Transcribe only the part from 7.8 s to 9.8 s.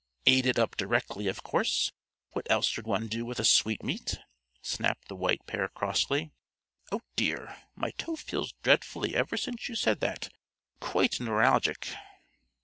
toe feels dreadfully ever since you